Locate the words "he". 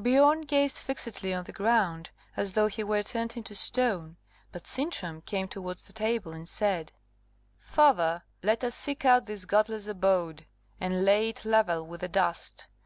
2.68-2.82